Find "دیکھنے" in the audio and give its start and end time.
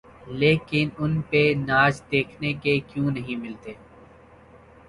2.11-2.53